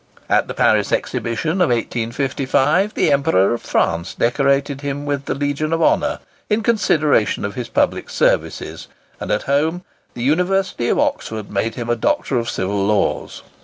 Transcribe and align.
At 0.27 0.47
the 0.47 0.55
Paris 0.55 0.91
Exhibition 0.91 1.61
of 1.61 1.69
1855 1.69 2.95
the 2.95 3.11
Emperor 3.11 3.53
of 3.53 3.61
France 3.61 4.15
decorated 4.15 4.81
him 4.81 5.05
with 5.05 5.25
the 5.25 5.35
Legion 5.35 5.71
of 5.73 5.83
Honour 5.83 6.17
in 6.49 6.63
consideration 6.63 7.45
of 7.45 7.53
his 7.53 7.69
public 7.69 8.09
services; 8.09 8.87
and 9.19 9.29
at 9.29 9.43
home 9.43 9.83
the 10.15 10.23
University 10.23 10.89
of 10.89 10.97
Oxford 10.97 11.51
made 11.51 11.75
him 11.75 11.87
a 11.91 11.95
Doctor 11.95 12.39
of 12.39 12.49
Civil 12.49 12.83
Laws. 12.87 13.43